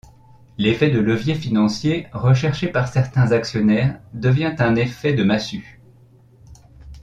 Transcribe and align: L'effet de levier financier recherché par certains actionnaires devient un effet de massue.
L'effet 0.57 0.89
de 0.89 0.97
levier 0.99 1.35
financier 1.35 2.07
recherché 2.11 2.69
par 2.69 2.87
certains 2.87 3.31
actionnaires 3.31 4.01
devient 4.15 4.55
un 4.57 4.75
effet 4.75 5.13
de 5.13 5.23
massue. 5.23 5.79